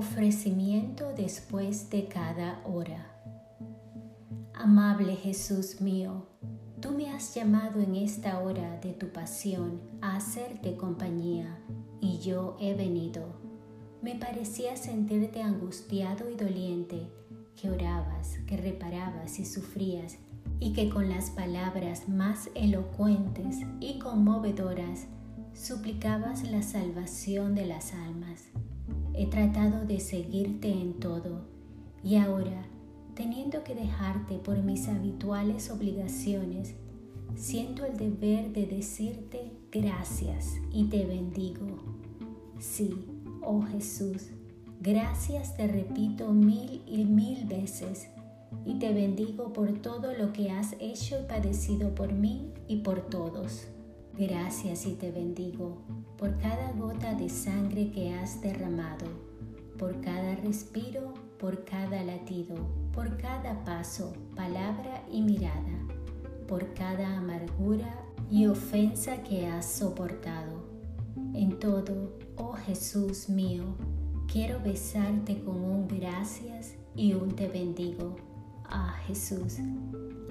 Ofrecimiento 0.00 1.12
después 1.14 1.90
de 1.90 2.08
cada 2.08 2.62
hora. 2.64 3.20
Amable 4.54 5.14
Jesús 5.14 5.82
mío, 5.82 6.26
tú 6.80 6.92
me 6.92 7.10
has 7.10 7.34
llamado 7.34 7.82
en 7.82 7.94
esta 7.94 8.40
hora 8.40 8.80
de 8.80 8.94
tu 8.94 9.08
pasión 9.12 9.78
a 10.00 10.16
hacerte 10.16 10.78
compañía 10.78 11.58
y 12.00 12.18
yo 12.20 12.56
he 12.58 12.72
venido. 12.72 13.26
Me 14.00 14.14
parecía 14.14 14.74
sentirte 14.74 15.42
angustiado 15.42 16.30
y 16.30 16.34
doliente, 16.34 17.06
que 17.60 17.68
orabas, 17.68 18.38
que 18.46 18.56
reparabas 18.56 19.38
y 19.38 19.44
sufrías, 19.44 20.16
y 20.60 20.72
que 20.72 20.88
con 20.88 21.10
las 21.10 21.28
palabras 21.28 22.08
más 22.08 22.48
elocuentes 22.54 23.58
y 23.80 23.98
conmovedoras 23.98 25.08
suplicabas 25.52 26.50
la 26.50 26.62
salvación 26.62 27.54
de 27.54 27.66
las 27.66 27.92
almas. 27.92 28.44
He 29.20 29.26
tratado 29.26 29.84
de 29.84 30.00
seguirte 30.00 30.72
en 30.72 30.94
todo 30.94 31.42
y 32.02 32.16
ahora, 32.16 32.64
teniendo 33.14 33.62
que 33.64 33.74
dejarte 33.74 34.38
por 34.38 34.62
mis 34.62 34.88
habituales 34.88 35.70
obligaciones, 35.70 36.74
siento 37.36 37.84
el 37.84 37.98
deber 37.98 38.50
de 38.54 38.64
decirte 38.64 39.52
gracias 39.70 40.54
y 40.72 40.84
te 40.84 41.04
bendigo. 41.04 41.66
Sí, 42.60 42.94
oh 43.42 43.60
Jesús, 43.60 44.28
gracias 44.80 45.54
te 45.54 45.68
repito 45.68 46.32
mil 46.32 46.80
y 46.86 47.04
mil 47.04 47.44
veces 47.44 48.08
y 48.64 48.78
te 48.78 48.90
bendigo 48.94 49.52
por 49.52 49.70
todo 49.82 50.14
lo 50.14 50.32
que 50.32 50.50
has 50.50 50.74
hecho 50.80 51.20
y 51.20 51.28
padecido 51.28 51.94
por 51.94 52.14
mí 52.14 52.54
y 52.68 52.76
por 52.78 53.02
todos. 53.02 53.66
Gracias 54.18 54.86
y 54.86 54.94
te 54.94 55.10
bendigo 55.10 55.78
por 56.18 56.36
cada 56.38 56.72
gota 56.72 57.14
de 57.14 57.28
sangre 57.28 57.90
que 57.90 58.12
has 58.12 58.40
derramado, 58.40 59.06
por 59.78 60.00
cada 60.00 60.34
respiro, 60.36 61.14
por 61.38 61.64
cada 61.64 62.02
latido, 62.02 62.56
por 62.92 63.16
cada 63.16 63.64
paso, 63.64 64.12
palabra 64.36 65.02
y 65.10 65.22
mirada, 65.22 65.78
por 66.46 66.74
cada 66.74 67.16
amargura 67.16 68.04
y 68.30 68.46
ofensa 68.46 69.22
que 69.22 69.46
has 69.46 69.64
soportado. 69.64 70.64
En 71.34 71.58
todo, 71.58 72.18
oh 72.36 72.52
Jesús 72.52 73.28
mío, 73.28 73.64
quiero 74.30 74.60
besarte 74.60 75.42
con 75.42 75.56
un 75.56 75.88
gracias 75.88 76.74
y 76.94 77.14
un 77.14 77.34
te 77.34 77.48
bendigo. 77.48 78.16
Ah 78.72 78.94
Jesús, 79.06 79.56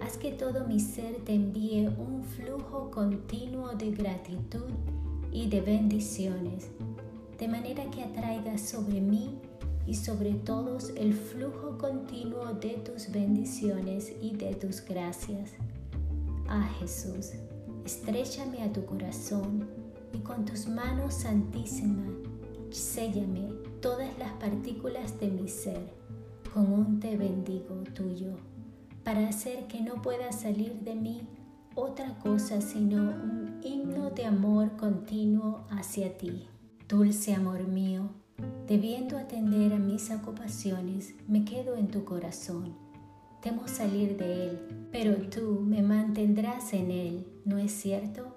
haz 0.00 0.16
que 0.16 0.30
todo 0.30 0.64
mi 0.66 0.78
ser 0.78 1.16
te 1.24 1.34
envíe 1.34 1.88
un 1.88 2.22
flujo 2.22 2.88
continuo 2.90 3.72
de 3.72 3.90
gratitud 3.90 4.70
y 5.32 5.48
de 5.48 5.60
bendiciones, 5.60 6.68
de 7.36 7.48
manera 7.48 7.90
que 7.90 8.04
atraiga 8.04 8.56
sobre 8.56 9.00
mí 9.00 9.38
y 9.86 9.94
sobre 9.94 10.34
todos 10.34 10.90
el 10.96 11.14
flujo 11.14 11.78
continuo 11.78 12.54
de 12.54 12.74
tus 12.74 13.10
bendiciones 13.10 14.12
y 14.22 14.36
de 14.36 14.54
tus 14.54 14.84
gracias. 14.84 15.50
Ah 16.46 16.68
Jesús, 16.78 17.32
estrechame 17.84 18.62
a 18.62 18.72
tu 18.72 18.84
corazón 18.86 19.66
y 20.12 20.18
con 20.18 20.44
tus 20.44 20.68
manos 20.68 21.14
santísimas 21.14 22.08
séllame 22.70 23.48
todas 23.80 24.16
las 24.18 24.32
partículas 24.34 25.18
de 25.20 25.28
mi 25.28 25.48
ser 25.48 25.98
con 26.58 26.72
un 26.72 26.98
te 26.98 27.16
bendigo 27.16 27.84
tuyo 27.94 28.32
para 29.04 29.28
hacer 29.28 29.68
que 29.68 29.80
no 29.80 30.02
pueda 30.02 30.32
salir 30.32 30.72
de 30.80 30.96
mí 30.96 31.20
otra 31.76 32.18
cosa 32.18 32.60
sino 32.60 32.96
un 32.96 33.60
himno 33.62 34.10
de 34.10 34.24
amor 34.24 34.76
continuo 34.76 35.60
hacia 35.70 36.18
ti. 36.18 36.48
Dulce 36.88 37.32
amor 37.32 37.68
mío, 37.68 38.08
debiendo 38.66 39.18
atender 39.18 39.72
a 39.72 39.78
mis 39.78 40.10
ocupaciones, 40.10 41.14
me 41.28 41.44
quedo 41.44 41.76
en 41.76 41.86
tu 41.86 42.04
corazón. 42.04 42.74
Temo 43.40 43.68
salir 43.68 44.16
de 44.16 44.48
él, 44.48 44.88
pero 44.90 45.14
tú 45.30 45.60
me 45.64 45.80
mantendrás 45.80 46.72
en 46.72 46.90
él, 46.90 47.24
¿no 47.44 47.58
es 47.58 47.70
cierto? 47.70 48.36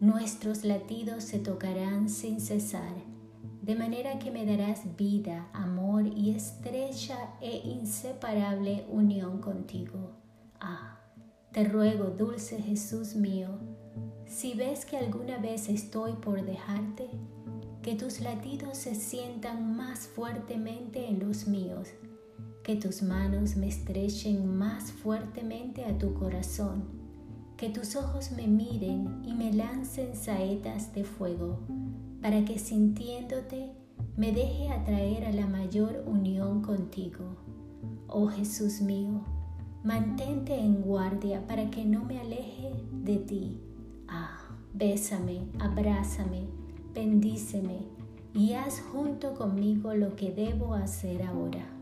Nuestros 0.00 0.64
latidos 0.64 1.24
se 1.24 1.38
tocarán 1.38 2.08
sin 2.08 2.40
cesar 2.40 2.94
de 3.70 3.76
manera 3.76 4.18
que 4.18 4.32
me 4.32 4.44
darás 4.44 4.80
vida, 4.96 5.48
amor 5.52 6.04
y 6.04 6.30
estrecha 6.30 7.16
e 7.40 7.58
inseparable 7.58 8.84
unión 8.90 9.40
contigo. 9.40 10.10
Ah, 10.58 10.98
te 11.52 11.62
ruego, 11.62 12.06
dulce 12.06 12.60
Jesús 12.60 13.14
mío, 13.14 13.60
si 14.26 14.54
ves 14.54 14.84
que 14.84 14.96
alguna 14.96 15.38
vez 15.38 15.68
estoy 15.68 16.14
por 16.14 16.44
dejarte, 16.44 17.10
que 17.80 17.94
tus 17.94 18.18
latidos 18.20 18.76
se 18.76 18.96
sientan 18.96 19.76
más 19.76 20.08
fuertemente 20.08 21.06
en 21.06 21.20
los 21.20 21.46
míos, 21.46 21.90
que 22.64 22.74
tus 22.74 23.02
manos 23.02 23.54
me 23.54 23.68
estrechen 23.68 24.52
más 24.52 24.90
fuertemente 24.90 25.84
a 25.84 25.96
tu 25.96 26.12
corazón, 26.14 26.88
que 27.56 27.68
tus 27.68 27.94
ojos 27.94 28.32
me 28.32 28.48
miren 28.48 29.22
y 29.24 29.32
me 29.32 29.52
lancen 29.52 30.16
saetas 30.16 30.92
de 30.92 31.04
fuego 31.04 31.60
para 32.20 32.44
que 32.44 32.58
sintiéndote 32.58 33.70
me 34.16 34.32
deje 34.32 34.68
atraer 34.70 35.24
a 35.24 35.32
la 35.32 35.46
mayor 35.46 36.04
unión 36.06 36.62
contigo. 36.62 37.36
Oh 38.06 38.26
Jesús 38.26 38.80
mío, 38.80 39.22
mantente 39.82 40.54
en 40.54 40.82
guardia 40.82 41.46
para 41.46 41.70
que 41.70 41.84
no 41.84 42.04
me 42.04 42.20
aleje 42.20 42.72
de 42.92 43.16
ti. 43.16 43.60
Ah, 44.08 44.38
bésame, 44.74 45.42
abrázame, 45.58 46.48
bendíceme 46.92 47.78
y 48.34 48.52
haz 48.52 48.80
junto 48.92 49.34
conmigo 49.34 49.94
lo 49.94 50.16
que 50.16 50.32
debo 50.32 50.74
hacer 50.74 51.22
ahora. 51.22 51.79